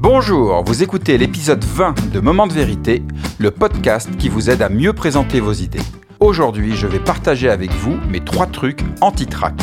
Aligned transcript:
Bonjour, 0.00 0.62
vous 0.62 0.84
écoutez 0.84 1.18
l'épisode 1.18 1.64
20 1.64 2.12
de 2.12 2.20
Moment 2.20 2.46
de 2.46 2.52
vérité, 2.52 3.02
le 3.38 3.50
podcast 3.50 4.08
qui 4.16 4.28
vous 4.28 4.48
aide 4.48 4.62
à 4.62 4.68
mieux 4.68 4.92
présenter 4.92 5.40
vos 5.40 5.52
idées. 5.52 5.82
Aujourd'hui, 6.20 6.76
je 6.76 6.86
vais 6.86 7.00
partager 7.00 7.50
avec 7.50 7.72
vous 7.72 7.98
mes 8.08 8.20
trois 8.20 8.46
trucs 8.46 8.84
anti-track. 9.00 9.60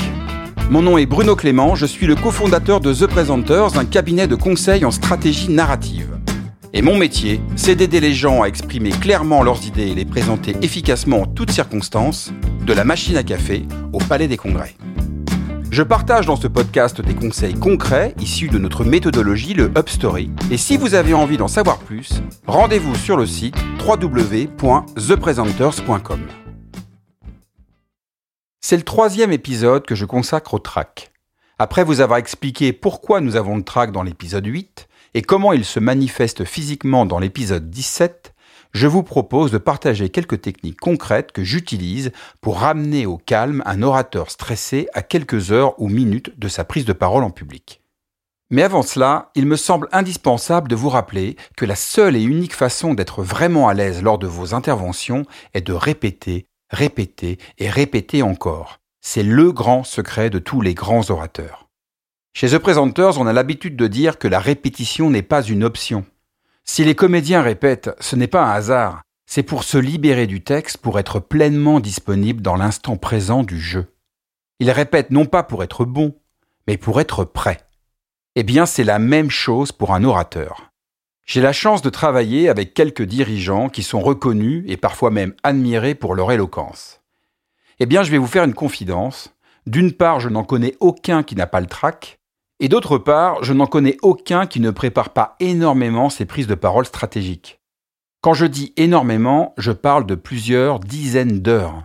Mon 0.69 0.81
nom 0.81 0.97
est 0.97 1.05
Bruno 1.05 1.37
Clément, 1.37 1.75
je 1.75 1.85
suis 1.85 2.05
le 2.05 2.15
cofondateur 2.15 2.81
de 2.81 2.93
The 2.93 3.07
Presenters, 3.07 3.77
un 3.77 3.85
cabinet 3.85 4.27
de 4.27 4.35
conseil 4.35 4.83
en 4.83 4.91
stratégie 4.91 5.49
narrative. 5.49 6.19
Et 6.73 6.81
mon 6.81 6.97
métier, 6.97 7.39
c'est 7.55 7.75
d'aider 7.75 8.01
les 8.01 8.13
gens 8.13 8.43
à 8.43 8.47
exprimer 8.47 8.89
clairement 8.89 9.41
leurs 9.41 9.65
idées 9.65 9.87
et 9.87 9.95
les 9.95 10.03
présenter 10.03 10.53
efficacement 10.61 11.21
en 11.21 11.27
toutes 11.27 11.51
circonstances, 11.51 12.33
de 12.65 12.73
la 12.73 12.83
machine 12.83 13.15
à 13.15 13.23
café 13.23 13.65
au 13.93 13.99
palais 13.99 14.27
des 14.27 14.35
congrès. 14.35 14.75
Je 15.75 15.83
partage 15.83 16.25
dans 16.25 16.37
ce 16.37 16.47
podcast 16.47 17.01
des 17.01 17.15
conseils 17.15 17.53
concrets 17.53 18.15
issus 18.21 18.47
de 18.47 18.57
notre 18.57 18.85
méthodologie, 18.85 19.53
le 19.53 19.69
UpStory. 19.77 20.31
Et 20.49 20.55
si 20.55 20.77
vous 20.77 20.93
avez 20.93 21.13
envie 21.13 21.35
d'en 21.35 21.49
savoir 21.49 21.79
plus, 21.79 22.21
rendez-vous 22.47 22.95
sur 22.95 23.17
le 23.17 23.25
site 23.25 23.57
www.thepresenters.com. 23.85 26.27
C'est 28.61 28.77
le 28.77 28.83
troisième 28.83 29.33
épisode 29.33 29.85
que 29.85 29.95
je 29.95 30.05
consacre 30.05 30.53
au 30.53 30.59
track. 30.59 31.11
Après 31.59 31.83
vous 31.83 31.99
avoir 31.99 32.19
expliqué 32.19 32.71
pourquoi 32.71 33.19
nous 33.19 33.35
avons 33.35 33.57
le 33.57 33.63
track 33.63 33.91
dans 33.91 34.03
l'épisode 34.03 34.45
8 34.45 34.87
et 35.13 35.23
comment 35.23 35.51
il 35.51 35.65
se 35.65 35.81
manifeste 35.81 36.45
physiquement 36.45 37.05
dans 37.05 37.19
l'épisode 37.19 37.69
17, 37.69 38.33
je 38.73 38.87
vous 38.87 39.03
propose 39.03 39.51
de 39.51 39.57
partager 39.57 40.09
quelques 40.09 40.41
techniques 40.41 40.79
concrètes 40.79 41.31
que 41.31 41.43
j'utilise 41.43 42.11
pour 42.41 42.59
ramener 42.59 43.05
au 43.05 43.17
calme 43.17 43.63
un 43.65 43.81
orateur 43.81 44.29
stressé 44.29 44.87
à 44.93 45.01
quelques 45.01 45.51
heures 45.51 45.79
ou 45.79 45.87
minutes 45.87 46.37
de 46.37 46.47
sa 46.47 46.63
prise 46.65 46.85
de 46.85 46.93
parole 46.93 47.23
en 47.23 47.31
public. 47.31 47.81
Mais 48.51 48.61
avant 48.61 48.83
cela, 48.83 49.31
il 49.35 49.45
me 49.45 49.55
semble 49.55 49.89
indispensable 49.91 50.67
de 50.67 50.75
vous 50.75 50.89
rappeler 50.89 51.35
que 51.57 51.65
la 51.65 51.75
seule 51.75 52.15
et 52.15 52.23
unique 52.23 52.53
façon 52.53 52.93
d'être 52.93 53.23
vraiment 53.23 53.67
à 53.67 53.73
l'aise 53.73 54.03
lors 54.03 54.19
de 54.19 54.27
vos 54.27 54.53
interventions 54.53 55.23
est 55.53 55.65
de 55.65 55.73
répéter, 55.73 56.45
répéter 56.69 57.37
et 57.57 57.69
répéter 57.69 58.21
encore. 58.21 58.79
C'est 59.01 59.23
le 59.23 59.51
grand 59.51 59.83
secret 59.83 60.29
de 60.29 60.39
tous 60.39 60.61
les 60.61 60.73
grands 60.73 61.09
orateurs. 61.09 61.69
Chez 62.33 62.49
The 62.49 62.57
Presenters, 62.57 63.17
on 63.17 63.27
a 63.27 63.33
l'habitude 63.33 63.77
de 63.77 63.87
dire 63.87 64.19
que 64.19 64.27
la 64.27 64.39
répétition 64.39 65.09
n'est 65.09 65.21
pas 65.21 65.41
une 65.41 65.63
option. 65.63 66.05
Si 66.67 66.83
les 66.83 66.95
comédiens 66.95 67.43
répètent, 67.43 67.91
ce 67.99 68.15
n'est 68.15 68.27
pas 68.27 68.43
un 68.43 68.51
hasard, 68.51 69.03
c'est 69.27 69.43
pour 69.43 69.63
se 69.63 69.77
libérer 69.77 70.25
du 70.25 70.43
texte, 70.43 70.77
pour 70.77 70.97
être 70.97 71.19
pleinement 71.19 71.79
disponible 71.79 72.41
dans 72.41 72.55
l'instant 72.55 72.97
présent 72.97 73.43
du 73.43 73.59
jeu. 73.59 73.93
Ils 74.59 74.71
répètent 74.71 75.11
non 75.11 75.25
pas 75.25 75.43
pour 75.43 75.63
être 75.63 75.85
bon, 75.85 76.15
mais 76.67 76.77
pour 76.77 76.99
être 76.99 77.23
prêt. 77.23 77.61
Eh 78.35 78.43
bien, 78.43 78.65
c'est 78.65 78.83
la 78.83 78.97
même 78.97 79.29
chose 79.29 79.71
pour 79.71 79.93
un 79.93 80.03
orateur. 80.03 80.71
J'ai 81.25 81.41
la 81.41 81.53
chance 81.53 81.83
de 81.83 81.89
travailler 81.89 82.49
avec 82.49 82.73
quelques 82.73 83.03
dirigeants 83.03 83.69
qui 83.69 83.83
sont 83.83 84.01
reconnus 84.01 84.63
et 84.67 84.77
parfois 84.77 85.11
même 85.11 85.33
admirés 85.43 85.95
pour 85.95 86.15
leur 86.15 86.31
éloquence. 86.31 87.01
Eh 87.79 87.85
bien, 87.85 88.03
je 88.03 88.11
vais 88.11 88.17
vous 88.17 88.27
faire 88.27 88.43
une 88.43 88.53
confidence. 88.53 89.35
D'une 89.67 89.93
part, 89.93 90.19
je 90.19 90.29
n'en 90.29 90.43
connais 90.43 90.75
aucun 90.79 91.23
qui 91.23 91.35
n'a 91.35 91.47
pas 91.47 91.61
le 91.61 91.67
trac, 91.67 92.19
et 92.59 92.69
d'autre 92.69 92.97
part, 92.97 93.43
je 93.43 93.53
n'en 93.53 93.67
connais 93.67 93.97
aucun 94.01 94.45
qui 94.47 94.59
ne 94.59 94.71
prépare 94.71 95.09
pas 95.09 95.35
énormément 95.39 96.09
ses 96.09 96.25
prises 96.25 96.47
de 96.47 96.55
parole 96.55 96.85
stratégiques. 96.85 97.59
Quand 98.21 98.33
je 98.33 98.45
dis 98.45 98.73
énormément, 98.77 99.53
je 99.57 99.71
parle 99.71 100.05
de 100.05 100.15
plusieurs 100.15 100.79
dizaines 100.79 101.41
d'heures. 101.41 101.83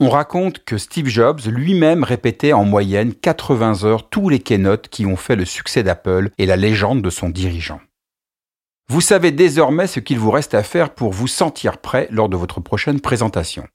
On 0.00 0.08
raconte 0.08 0.64
que 0.64 0.78
Steve 0.78 1.08
Jobs 1.08 1.40
lui-même 1.46 2.04
répétait 2.04 2.52
en 2.52 2.64
moyenne 2.64 3.14
80 3.14 3.84
heures 3.84 4.08
tous 4.08 4.28
les 4.28 4.40
keynotes 4.40 4.88
qui 4.88 5.06
ont 5.06 5.16
fait 5.16 5.36
le 5.36 5.44
succès 5.44 5.82
d'Apple 5.82 6.30
et 6.38 6.46
la 6.46 6.56
légende 6.56 7.02
de 7.02 7.10
son 7.10 7.28
dirigeant. 7.28 7.80
Vous 8.88 9.00
savez 9.00 9.30
désormais 9.30 9.86
ce 9.86 10.00
qu'il 10.00 10.18
vous 10.18 10.30
reste 10.30 10.54
à 10.54 10.62
faire 10.62 10.94
pour 10.94 11.12
vous 11.12 11.28
sentir 11.28 11.78
prêt 11.78 12.08
lors 12.10 12.28
de 12.28 12.36
votre 12.36 12.60
prochaine 12.60 13.00
présentation. 13.00 13.66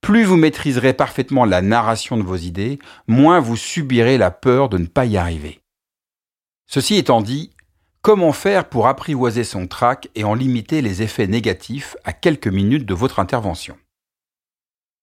Plus 0.00 0.24
vous 0.24 0.36
maîtriserez 0.36 0.94
parfaitement 0.94 1.44
la 1.44 1.62
narration 1.62 2.16
de 2.16 2.22
vos 2.22 2.36
idées, 2.36 2.78
moins 3.06 3.40
vous 3.40 3.56
subirez 3.56 4.18
la 4.18 4.30
peur 4.30 4.68
de 4.68 4.78
ne 4.78 4.86
pas 4.86 5.04
y 5.04 5.16
arriver. 5.16 5.60
Ceci 6.66 6.96
étant 6.96 7.20
dit, 7.20 7.50
comment 8.00 8.32
faire 8.32 8.68
pour 8.68 8.86
apprivoiser 8.86 9.44
son 9.44 9.66
trac 9.66 10.08
et 10.14 10.24
en 10.24 10.34
limiter 10.34 10.82
les 10.82 11.02
effets 11.02 11.26
négatifs 11.26 11.96
à 12.04 12.12
quelques 12.12 12.48
minutes 12.48 12.86
de 12.86 12.94
votre 12.94 13.18
intervention? 13.18 13.76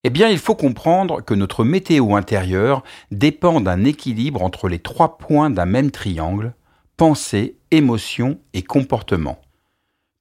Eh 0.04 0.10
bien, 0.10 0.30
il 0.30 0.40
faut 0.40 0.56
comprendre 0.56 1.22
que 1.22 1.34
notre 1.34 1.64
météo 1.64 2.16
intérieure 2.16 2.84
dépend 3.12 3.62
d'un 3.62 3.84
équilibre 3.84 4.42
entre 4.42 4.70
les 4.70 4.80
trois 4.80 5.18
points 5.18 5.50
d'un 5.50 5.66
même 5.66 5.92
triangle, 5.92 6.54
pensée, 6.96 7.58
émotion 7.72 8.40
et 8.54 8.64
comportement. 8.64 9.40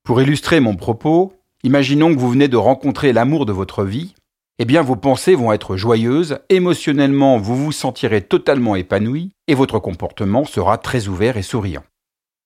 Pour 0.02 0.20
illustrer 0.20 0.60
mon 0.60 0.76
propos, 0.76 1.34
imaginons 1.62 2.14
que 2.14 2.18
vous 2.18 2.30
venez 2.30 2.48
de 2.48 2.56
rencontrer 2.56 3.12
l'amour 3.12 3.46
de 3.46 3.52
votre 3.52 3.84
vie 3.84 4.14
eh 4.58 4.64
bien 4.64 4.82
vos 4.82 4.96
pensées 4.96 5.34
vont 5.34 5.52
être 5.52 5.76
joyeuses, 5.76 6.38
émotionnellement 6.48 7.38
vous 7.38 7.56
vous 7.56 7.72
sentirez 7.72 8.22
totalement 8.22 8.74
épanoui 8.74 9.32
et 9.48 9.54
votre 9.54 9.78
comportement 9.78 10.44
sera 10.44 10.78
très 10.78 11.08
ouvert 11.08 11.36
et 11.36 11.42
souriant. 11.42 11.84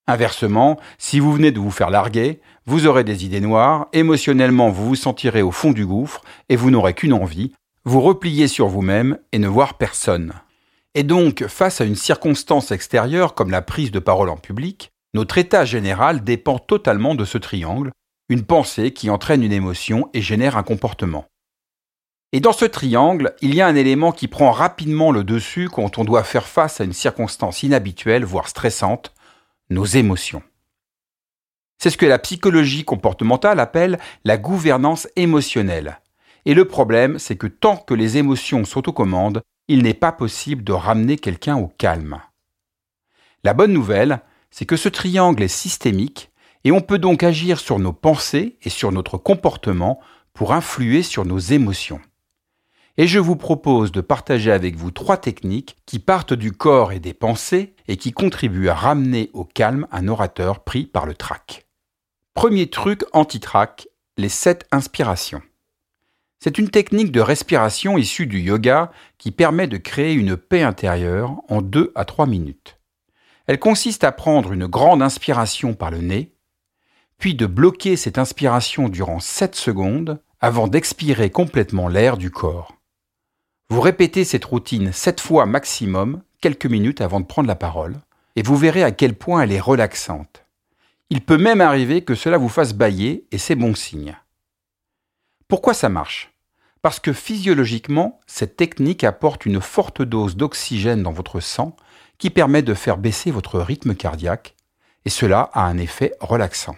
Inversement, 0.09 0.81
si 0.99 1.21
vous 1.21 1.33
venez 1.33 1.53
de 1.53 1.61
vous 1.61 1.71
faire 1.71 1.91
larguer, 1.91 2.41
vous 2.67 2.87
aurez 2.87 3.05
des 3.05 3.25
idées 3.25 3.41
noires, 3.41 3.87
émotionnellement 3.93 4.71
vous 4.71 4.87
vous 4.87 4.97
sentirez 4.97 5.43
au 5.43 5.53
fond 5.53 5.71
du 5.71 5.87
gouffre 5.87 6.23
et 6.49 6.57
vous 6.57 6.73
n'aurez 6.73 6.95
qu'une 6.95 7.13
envie, 7.13 7.53
vous 7.85 8.01
replier 8.01 8.49
sur 8.49 8.67
vous-même 8.67 9.19
et 9.31 9.39
ne 9.39 9.47
voir 9.47 9.75
personne. 9.75 10.33
Et 10.97 11.05
donc, 11.05 11.47
face 11.47 11.81
à 11.81 11.85
une 11.85 11.95
circonstance 11.95 12.73
extérieure 12.73 13.35
comme 13.35 13.53
la 13.53 13.63
prise 13.63 13.93
de 13.93 14.01
parole 14.01 14.31
en 14.31 14.37
public, 14.37 14.91
notre 15.15 15.39
état 15.39 15.65
général 15.65 16.25
dépend 16.25 16.59
totalement 16.59 17.15
de 17.15 17.25
ce 17.25 17.39
triangle, 17.39 17.93
une 18.29 18.45
pensée 18.45 18.93
qui 18.93 19.11
entraîne 19.11 19.45
une 19.45 19.53
émotion 19.53 20.11
et 20.13 20.23
génère 20.23 20.57
un 20.57 20.65
comportement. 20.65 21.27
Et 22.33 22.39
dans 22.39 22.53
ce 22.53 22.65
triangle, 22.65 23.35
il 23.41 23.57
y 23.57 23.61
a 23.61 23.67
un 23.67 23.75
élément 23.75 24.13
qui 24.13 24.29
prend 24.29 24.53
rapidement 24.53 25.11
le 25.11 25.25
dessus 25.25 25.69
quand 25.69 25.99
on 25.99 26.05
doit 26.05 26.23
faire 26.23 26.47
face 26.47 26.81
à 26.81 26.85
une 26.85 26.93
circonstance 26.93 27.65
inhabituelle, 27.65 28.25
voire 28.25 28.47
stressante, 28.47 29.13
nos 29.69 29.85
émotions. 29.85 30.43
C'est 31.79 31.91
ce 31.91 31.97
que 31.97 32.07
la 32.07 32.21
psychologie 32.21 32.85
comportementale 32.85 33.59
appelle 33.59 33.99
la 34.25 34.37
gouvernance 34.37 35.09
émotionnelle. 35.17 35.99
Et 36.45 36.55
le 36.55 36.67
problème, 36.67 37.19
c'est 37.19 37.37
que 37.37 37.49
tant 37.49 37.77
que 37.77 37.95
les 37.95 38.17
émotions 38.17 38.65
sont 38.65 38.89
aux 38.89 38.93
commandes, 38.93 39.43
il 39.67 39.83
n'est 39.83 39.95
pas 39.95 40.13
possible 40.13 40.63
de 40.63 40.73
ramener 40.73 41.17
quelqu'un 41.17 41.57
au 41.57 41.67
calme. 41.67 42.21
La 43.43 43.55
bonne 43.55 43.73
nouvelle, 43.73 44.21
c'est 44.53 44.67
que 44.67 44.77
ce 44.77 44.89
triangle 44.89 45.43
est 45.43 45.49
systémique 45.49 46.31
et 46.63 46.71
on 46.71 46.81
peut 46.81 46.99
donc 46.99 47.25
agir 47.25 47.59
sur 47.59 47.81
nos 47.81 47.93
pensées 47.93 48.57
et 48.63 48.71
sur 48.71 48.93
notre 48.93 49.19
comportement 49.19 49.99
pour 50.33 50.53
influer 50.53 51.03
sur 51.03 51.25
nos 51.25 51.39
émotions 51.39 52.01
et 52.97 53.07
je 53.07 53.19
vous 53.19 53.37
propose 53.37 53.93
de 53.93 54.01
partager 54.01 54.53
avec 54.53 54.77
vous 54.77 54.91
trois 54.91 55.17
techniques 55.17 55.77
qui 55.87 55.99
partent 55.99 56.35
du 56.35 56.53
corps 56.53 56.93
et 56.93 57.01
des 57.01 57.15
pensées 57.15 57.75
et 57.89 57.97
qui 57.97 58.13
contribuent 58.13 58.69
à 58.69 58.75
ramener 58.75 59.31
au 59.33 59.45
calme 59.45 59.87
un 59.91 60.09
orateur 60.09 60.65
pris 60.65 60.85
par 60.85 61.07
le 61.07 61.15
trac. 61.15 61.67
Premier 62.35 62.69
truc 62.69 63.05
anti-trac, 63.13 63.89
les 64.17 64.29
sept 64.29 64.67
inspirations. 64.71 65.43
C'est 66.39 66.59
une 66.59 66.71
technique 66.71 67.13
de 67.13 67.21
respiration 67.21 67.99
issue 67.99 68.27
du 68.27 68.41
yoga 68.41 68.91
qui 69.19 69.31
permet 69.31 69.67
de 69.67 69.77
créer 69.77 70.15
une 70.15 70.37
paix 70.37 70.63
intérieure 70.63 71.43
en 71.49 71.61
2 71.61 71.93
à 71.95 72.07
3 72.07 72.27
minutes. 72.27 72.79
Elle 73.47 73.59
consiste 73.59 74.05
à 74.05 74.13
prendre 74.13 74.53
une 74.53 74.67
grande 74.67 75.03
inspiration 75.03 75.75
par 75.75 75.91
le 75.91 75.99
nez, 75.99 76.33
puis 77.19 77.35
de 77.35 77.47
bloquer 77.47 77.97
cette 77.97 78.17
inspiration 78.17 78.89
durant 78.89 79.21
7 79.21 79.55
secondes 79.55 80.23
avant 80.41 80.67
d'expirer 80.67 81.29
complètement 81.29 81.89
l'air 81.89 82.17
du 82.17 82.31
corps. 82.31 82.80
Vous 83.73 83.81
répétez 83.81 84.25
cette 84.25 84.45
routine 84.45 84.93
sept 84.93 85.21
fois 85.21 85.47
maximum, 85.47 86.23
quelques 86.41 86.67
minutes 86.67 87.01
avant 87.01 87.21
de 87.21 87.27
prendre 87.27 87.47
la 87.47 87.55
parole, 87.55 88.01
et 88.35 88.43
vous 88.43 88.57
verrez 88.57 88.83
à 88.83 88.91
quel 88.91 89.15
point 89.15 89.43
elle 89.43 89.53
est 89.53 89.61
relaxante. 89.61 90.45
Il 91.09 91.21
peut 91.21 91.39
même 91.39 91.61
arriver 91.61 92.03
que 92.03 92.17
cela 92.17 92.37
vous 92.37 92.49
fasse 92.49 92.75
bailler, 92.75 93.29
et 93.31 93.39
c'est 93.39 93.55
bon 93.55 93.77
signe. 93.77 94.17
Pourquoi 95.47 95.73
ça 95.73 95.89
marche? 95.89 96.33
Parce 96.83 96.99
que 96.99 97.13
physiologiquement, 97.13 98.19
cette 98.27 98.57
technique 98.57 99.05
apporte 99.05 99.47
une 99.47 99.61
forte 99.61 100.03
dose 100.03 100.37
d'oxygène 100.37 101.05
dans 101.05 101.13
votre 101.13 101.39
sang 101.39 101.77
qui 102.19 102.31
permet 102.31 102.63
de 102.63 102.75
faire 102.75 102.99
baisser 102.99 103.31
votre 103.31 103.61
rythme 103.61 103.95
cardiaque, 103.95 104.57
et 105.05 105.11
cela 105.11 105.49
a 105.53 105.63
un 105.63 105.79
effet 105.79 106.13
relaxant. 106.19 106.75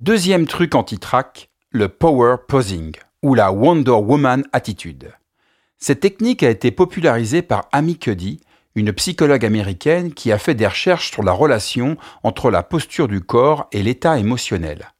Deuxième 0.00 0.46
truc 0.46 0.74
anti-track, 0.74 1.50
le 1.68 1.90
power 1.90 2.36
posing, 2.48 2.96
ou 3.22 3.34
la 3.34 3.52
Wonder 3.52 3.90
Woman 3.90 4.44
attitude. 4.54 5.12
Cette 5.78 6.00
technique 6.00 6.42
a 6.42 6.50
été 6.50 6.70
popularisée 6.70 7.42
par 7.42 7.68
Amy 7.72 7.98
Cuddy, 7.98 8.40
une 8.74 8.92
psychologue 8.92 9.44
américaine 9.44 10.12
qui 10.12 10.32
a 10.32 10.38
fait 10.38 10.54
des 10.54 10.66
recherches 10.66 11.10
sur 11.10 11.22
la 11.22 11.32
relation 11.32 11.96
entre 12.22 12.50
la 12.50 12.62
posture 12.62 13.08
du 13.08 13.20
corps 13.20 13.68
et 13.72 13.82
l'état 13.82 14.18
émotionnel. 14.18 14.92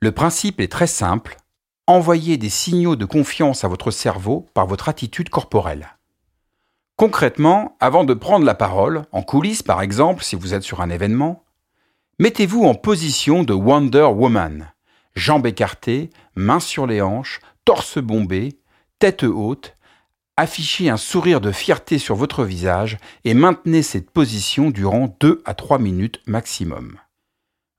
Le 0.00 0.12
principe 0.12 0.60
est 0.60 0.70
très 0.70 0.86
simple, 0.86 1.36
envoyez 1.86 2.36
des 2.36 2.48
signaux 2.48 2.96
de 2.96 3.04
confiance 3.04 3.64
à 3.64 3.68
votre 3.68 3.90
cerveau 3.90 4.46
par 4.54 4.66
votre 4.66 4.88
attitude 4.88 5.30
corporelle. 5.30 5.96
Concrètement, 6.96 7.76
avant 7.80 8.04
de 8.04 8.14
prendre 8.14 8.44
la 8.44 8.54
parole, 8.54 9.02
en 9.12 9.22
coulisses 9.22 9.62
par 9.62 9.82
exemple 9.82 10.22
si 10.22 10.36
vous 10.36 10.54
êtes 10.54 10.62
sur 10.62 10.80
un 10.80 10.90
événement, 10.90 11.44
Mettez-vous 12.20 12.62
en 12.62 12.76
position 12.76 13.42
de 13.42 13.54
Wonder 13.54 14.04
Woman. 14.04 14.72
Jambes 15.16 15.46
écartées, 15.46 16.10
mains 16.36 16.60
sur 16.60 16.86
les 16.86 17.02
hanches, 17.02 17.40
torse 17.64 17.98
bombé, 17.98 18.60
tête 19.00 19.24
haute, 19.24 19.74
affichez 20.36 20.90
un 20.90 20.96
sourire 20.96 21.40
de 21.40 21.52
fierté 21.52 21.98
sur 21.98 22.16
votre 22.16 22.44
visage 22.44 22.98
et 23.24 23.34
maintenez 23.34 23.82
cette 23.82 24.10
position 24.10 24.70
durant 24.70 25.16
2 25.20 25.42
à 25.44 25.54
3 25.54 25.78
minutes 25.78 26.20
maximum. 26.26 26.98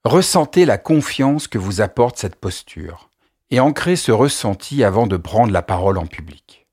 Ressentez 0.04 0.66
la 0.66 0.78
confiance 0.78 1.48
que 1.48 1.58
vous 1.58 1.82
apporte 1.82 2.18
cette 2.18 2.36
posture 2.36 3.10
et 3.50 3.60
ancrez 3.60 3.96
ce 3.96 4.12
ressenti 4.12 4.84
avant 4.84 5.08
de 5.08 5.18
prendre 5.18 5.52
la 5.52 5.62
parole 5.62 5.98
en 5.98 6.06
public. 6.06 6.66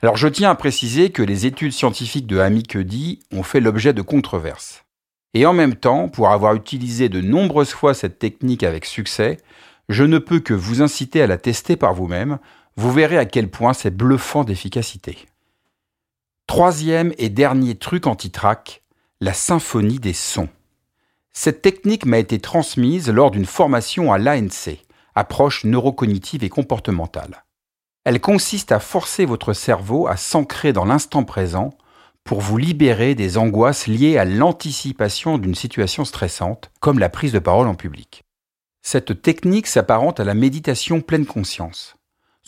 Alors 0.00 0.16
je 0.16 0.28
tiens 0.28 0.50
à 0.50 0.54
préciser 0.54 1.10
que 1.10 1.22
les 1.22 1.46
études 1.46 1.72
scientifiques 1.72 2.26
de 2.26 2.38
Hamikedi 2.38 3.20
ont 3.32 3.42
fait 3.42 3.60
l'objet 3.60 3.92
de 3.92 4.02
controverses. 4.02 4.84
Et 5.34 5.44
en 5.44 5.52
même 5.52 5.74
temps, 5.74 6.08
pour 6.08 6.30
avoir 6.30 6.54
utilisé 6.54 7.08
de 7.08 7.20
nombreuses 7.20 7.72
fois 7.72 7.94
cette 7.94 8.18
technique 8.18 8.62
avec 8.62 8.84
succès, 8.84 9.38
je 9.88 10.04
ne 10.04 10.18
peux 10.18 10.40
que 10.40 10.54
vous 10.54 10.82
inciter 10.82 11.20
à 11.20 11.26
la 11.26 11.36
tester 11.36 11.76
par 11.76 11.94
vous-même, 11.94 12.38
vous 12.78 12.92
verrez 12.92 13.18
à 13.18 13.24
quel 13.24 13.50
point 13.50 13.72
c'est 13.72 13.90
bluffant 13.90 14.44
d'efficacité. 14.44 15.26
Troisième 16.46 17.12
et 17.18 17.28
dernier 17.28 17.74
truc 17.74 18.06
anti-trac, 18.06 18.84
la 19.20 19.32
symphonie 19.32 19.98
des 19.98 20.12
sons. 20.12 20.48
Cette 21.32 21.60
technique 21.60 22.06
m'a 22.06 22.20
été 22.20 22.38
transmise 22.38 23.10
lors 23.10 23.32
d'une 23.32 23.46
formation 23.46 24.12
à 24.12 24.18
l'ANC, 24.18 24.78
approche 25.16 25.64
neurocognitive 25.64 26.44
et 26.44 26.48
comportementale. 26.48 27.44
Elle 28.04 28.20
consiste 28.20 28.70
à 28.70 28.78
forcer 28.78 29.24
votre 29.24 29.54
cerveau 29.54 30.06
à 30.06 30.16
s'ancrer 30.16 30.72
dans 30.72 30.84
l'instant 30.84 31.24
présent 31.24 31.70
pour 32.22 32.40
vous 32.40 32.58
libérer 32.58 33.16
des 33.16 33.38
angoisses 33.38 33.88
liées 33.88 34.18
à 34.18 34.24
l'anticipation 34.24 35.36
d'une 35.38 35.56
situation 35.56 36.04
stressante, 36.04 36.70
comme 36.78 37.00
la 37.00 37.08
prise 37.08 37.32
de 37.32 37.40
parole 37.40 37.66
en 37.66 37.74
public. 37.74 38.22
Cette 38.82 39.20
technique 39.20 39.66
s'apparente 39.66 40.20
à 40.20 40.24
la 40.24 40.34
méditation 40.34 41.00
pleine 41.00 41.26
conscience. 41.26 41.97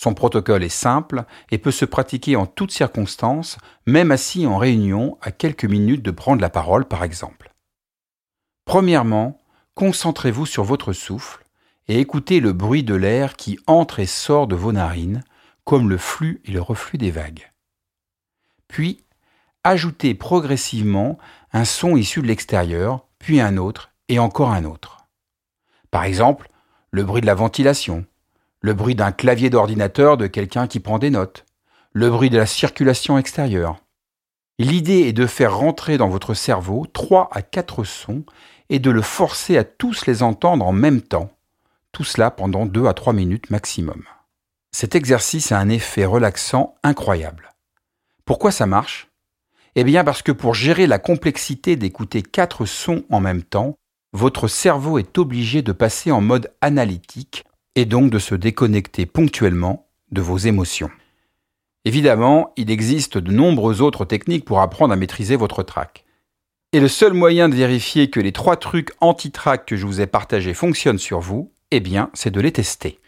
Son 0.02 0.14
protocole 0.14 0.64
est 0.64 0.70
simple 0.70 1.24
et 1.50 1.58
peut 1.58 1.70
se 1.70 1.84
pratiquer 1.84 2.34
en 2.34 2.46
toutes 2.46 2.70
circonstances, 2.70 3.58
même 3.84 4.12
assis 4.12 4.46
en 4.46 4.56
réunion 4.56 5.18
à 5.20 5.30
quelques 5.30 5.66
minutes 5.66 6.00
de 6.00 6.10
prendre 6.10 6.40
la 6.40 6.48
parole 6.48 6.86
par 6.86 7.04
exemple. 7.04 7.52
Premièrement, 8.64 9.38
concentrez-vous 9.74 10.46
sur 10.46 10.64
votre 10.64 10.94
souffle 10.94 11.44
et 11.86 12.00
écoutez 12.00 12.40
le 12.40 12.54
bruit 12.54 12.82
de 12.82 12.94
l'air 12.94 13.36
qui 13.36 13.58
entre 13.66 14.00
et 14.00 14.06
sort 14.06 14.46
de 14.46 14.56
vos 14.56 14.72
narines, 14.72 15.22
comme 15.64 15.90
le 15.90 15.98
flux 15.98 16.40
et 16.46 16.50
le 16.50 16.62
reflux 16.62 16.96
des 16.96 17.10
vagues. 17.10 17.52
Puis, 18.68 19.04
ajouter 19.64 20.14
progressivement 20.14 21.18
un 21.52 21.66
son 21.66 21.94
issu 21.94 22.22
de 22.22 22.26
l'extérieur, 22.26 23.06
puis 23.18 23.38
un 23.42 23.58
autre 23.58 23.90
et 24.08 24.18
encore 24.18 24.52
un 24.52 24.64
autre. 24.64 25.08
Par 25.90 26.04
exemple, 26.04 26.48
le 26.90 27.04
bruit 27.04 27.20
de 27.20 27.26
la 27.26 27.34
ventilation, 27.34 28.06
le 28.60 28.74
bruit 28.74 28.94
d'un 28.94 29.12
clavier 29.12 29.50
d'ordinateur 29.50 30.16
de 30.16 30.26
quelqu'un 30.26 30.66
qui 30.66 30.80
prend 30.80 30.98
des 30.98 31.10
notes, 31.10 31.46
le 31.92 32.10
bruit 32.10 32.30
de 32.30 32.38
la 32.38 32.46
circulation 32.46 33.18
extérieure. 33.18 33.78
L'idée 34.58 35.08
est 35.08 35.14
de 35.14 35.26
faire 35.26 35.56
rentrer 35.56 35.96
dans 35.96 36.08
votre 36.08 36.34
cerveau 36.34 36.86
trois 36.92 37.30
à 37.32 37.40
quatre 37.40 37.84
sons 37.84 38.24
et 38.68 38.78
de 38.78 38.90
le 38.90 39.02
forcer 39.02 39.56
à 39.56 39.64
tous 39.64 40.06
les 40.06 40.22
entendre 40.22 40.66
en 40.66 40.72
même 40.72 41.00
temps, 41.00 41.30
tout 41.92 42.04
cela 42.04 42.30
pendant 42.30 42.66
deux 42.66 42.86
à 42.86 42.92
trois 42.92 43.14
minutes 43.14 43.50
maximum. 43.50 44.04
Cet 44.72 44.94
exercice 44.94 45.50
a 45.50 45.58
un 45.58 45.68
effet 45.68 46.04
relaxant 46.04 46.76
incroyable. 46.82 47.52
Pourquoi 48.24 48.52
ça 48.52 48.66
marche? 48.66 49.08
Eh 49.74 49.84
bien 49.84 50.04
parce 50.04 50.22
que 50.22 50.32
pour 50.32 50.54
gérer 50.54 50.86
la 50.86 50.98
complexité 50.98 51.76
d'écouter 51.76 52.22
quatre 52.22 52.66
sons 52.66 53.04
en 53.10 53.20
même 53.20 53.42
temps, 53.42 53.76
votre 54.12 54.46
cerveau 54.46 54.98
est 54.98 55.16
obligé 55.18 55.62
de 55.62 55.72
passer 55.72 56.12
en 56.12 56.20
mode 56.20 56.52
analytique 56.60 57.44
et 57.74 57.84
donc 57.84 58.10
de 58.10 58.18
se 58.18 58.34
déconnecter 58.34 59.06
ponctuellement 59.06 59.88
de 60.10 60.20
vos 60.20 60.38
émotions. 60.38 60.90
Évidemment, 61.84 62.52
il 62.56 62.70
existe 62.70 63.16
de 63.16 63.32
nombreuses 63.32 63.80
autres 63.80 64.04
techniques 64.04 64.44
pour 64.44 64.60
apprendre 64.60 64.92
à 64.92 64.96
maîtriser 64.96 65.36
votre 65.36 65.62
trac. 65.62 66.04
Et 66.72 66.80
le 66.80 66.88
seul 66.88 67.14
moyen 67.14 67.48
de 67.48 67.54
vérifier 67.54 68.10
que 68.10 68.20
les 68.20 68.32
trois 68.32 68.56
trucs 68.56 68.92
anti-trac 69.00 69.66
que 69.66 69.76
je 69.76 69.86
vous 69.86 70.00
ai 70.00 70.06
partagés 70.06 70.54
fonctionnent 70.54 70.98
sur 70.98 71.20
vous, 71.20 71.52
eh 71.70 71.80
bien, 71.80 72.10
c'est 72.12 72.30
de 72.30 72.40
les 72.40 72.52
tester. 72.52 72.98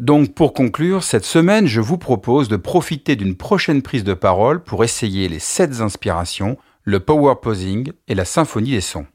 Donc 0.00 0.34
pour 0.34 0.52
conclure, 0.52 1.02
cette 1.02 1.24
semaine, 1.24 1.66
je 1.66 1.80
vous 1.80 1.96
propose 1.96 2.48
de 2.48 2.56
profiter 2.56 3.16
d'une 3.16 3.36
prochaine 3.36 3.80
prise 3.80 4.04
de 4.04 4.12
parole 4.12 4.62
pour 4.62 4.84
essayer 4.84 5.28
les 5.28 5.38
sept 5.38 5.80
inspirations, 5.80 6.58
le 6.82 7.00
power 7.00 7.36
posing 7.40 7.92
et 8.06 8.14
la 8.14 8.26
symphonie 8.26 8.72
des 8.72 8.82
sons. 8.82 9.06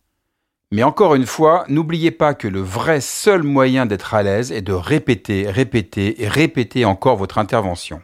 Mais 0.73 0.83
encore 0.83 1.15
une 1.15 1.25
fois, 1.25 1.65
n'oubliez 1.68 2.12
pas 2.12 2.33
que 2.33 2.47
le 2.47 2.62
vrai 2.62 3.01
seul 3.01 3.44
moyen 3.44 3.85
d'être 3.85 4.13
à 4.13 4.23
l'aise 4.23 4.53
est 4.53 4.62
de 4.62 4.71
répéter, 4.71 5.50
répéter 5.50 6.23
et 6.23 6.29
répéter 6.29 6.85
encore 6.85 7.18
votre 7.18 7.39
intervention. 7.39 8.01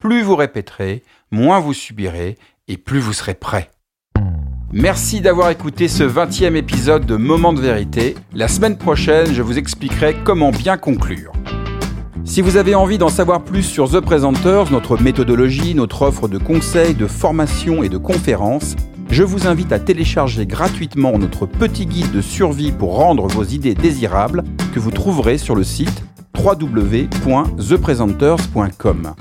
Plus 0.00 0.22
vous 0.22 0.34
répéterez, 0.34 1.04
moins 1.30 1.60
vous 1.60 1.72
subirez 1.72 2.36
et 2.66 2.78
plus 2.78 2.98
vous 2.98 3.12
serez 3.12 3.34
prêt. 3.34 3.70
Merci 4.72 5.20
d'avoir 5.20 5.50
écouté 5.50 5.86
ce 5.86 6.02
20e 6.02 6.56
épisode 6.56 7.06
de 7.06 7.14
Moment 7.14 7.52
de 7.52 7.60
vérité. 7.60 8.16
La 8.32 8.48
semaine 8.48 8.76
prochaine, 8.76 9.32
je 9.32 9.42
vous 9.42 9.56
expliquerai 9.56 10.16
comment 10.24 10.50
bien 10.50 10.78
conclure. 10.78 11.32
Si 12.24 12.42
vous 12.42 12.56
avez 12.56 12.74
envie 12.74 12.98
d'en 12.98 13.08
savoir 13.08 13.44
plus 13.44 13.62
sur 13.62 13.88
The 13.88 14.00
Presenters, 14.00 14.72
notre 14.72 15.00
méthodologie, 15.00 15.76
notre 15.76 16.02
offre 16.02 16.26
de 16.26 16.38
conseils, 16.38 16.94
de 16.94 17.06
formation 17.06 17.84
et 17.84 17.88
de 17.88 17.98
conférences, 17.98 18.74
je 19.10 19.22
vous 19.22 19.46
invite 19.46 19.72
à 19.72 19.78
télécharger 19.78 20.46
gratuitement 20.46 21.18
notre 21.18 21.46
petit 21.46 21.86
guide 21.86 22.12
de 22.12 22.20
survie 22.20 22.72
pour 22.72 22.96
rendre 22.96 23.26
vos 23.26 23.44
idées 23.44 23.74
désirables 23.74 24.44
que 24.72 24.78
vous 24.78 24.92
trouverez 24.92 25.38
sur 25.38 25.54
le 25.54 25.64
site 25.64 26.04
www.thepresenters.com. 26.38 29.14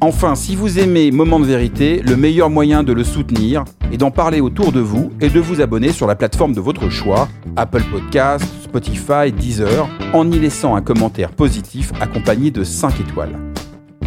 Enfin, 0.00 0.34
si 0.34 0.54
vous 0.54 0.78
aimez 0.78 1.10
Moment 1.10 1.40
de 1.40 1.46
vérité, 1.46 2.02
le 2.02 2.16
meilleur 2.16 2.50
moyen 2.50 2.82
de 2.82 2.92
le 2.92 3.04
soutenir 3.04 3.64
est 3.90 3.96
d'en 3.96 4.10
parler 4.10 4.40
autour 4.40 4.70
de 4.70 4.80
vous 4.80 5.10
et 5.20 5.30
de 5.30 5.40
vous 5.40 5.60
abonner 5.60 5.92
sur 5.92 6.06
la 6.06 6.14
plateforme 6.14 6.52
de 6.52 6.60
votre 6.60 6.90
choix, 6.90 7.28
Apple 7.56 7.82
Podcasts, 7.90 8.46
Spotify, 8.62 9.32
Deezer, 9.32 9.88
en 10.12 10.30
y 10.30 10.38
laissant 10.38 10.76
un 10.76 10.82
commentaire 10.82 11.30
positif 11.30 11.92
accompagné 12.00 12.50
de 12.50 12.64
5 12.64 13.00
étoiles. 13.00 13.38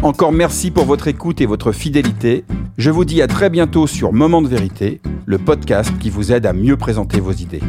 Encore 0.02 0.30
merci 0.30 0.70
pour 0.70 0.84
votre 0.84 1.08
écoute 1.08 1.40
et 1.40 1.46
votre 1.46 1.72
fidélité. 1.72 2.44
Je 2.76 2.90
vous 2.90 3.04
dis 3.04 3.20
à 3.20 3.26
très 3.26 3.50
bientôt 3.50 3.88
sur 3.88 4.12
Moment 4.12 4.40
de 4.40 4.46
vérité, 4.46 5.00
le 5.26 5.38
podcast 5.38 5.90
qui 5.98 6.08
vous 6.08 6.30
aide 6.30 6.46
à 6.46 6.52
mieux 6.52 6.76
présenter 6.76 7.18
vos 7.18 7.32
idées. 7.32 7.62